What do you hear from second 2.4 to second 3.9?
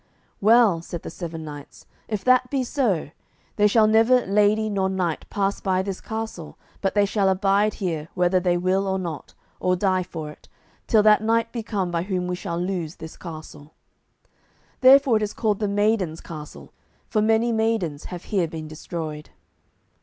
be so, there shall